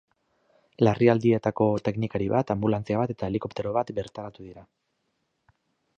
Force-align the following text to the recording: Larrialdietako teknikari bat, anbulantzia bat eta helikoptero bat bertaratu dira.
Larrialdietako 0.87 1.67
teknikari 1.89 2.31
bat, 2.33 2.55
anbulantzia 2.55 3.03
bat 3.03 3.15
eta 3.17 3.29
helikoptero 3.31 3.75
bat 3.79 3.93
bertaratu 4.01 4.49
dira. 4.51 4.65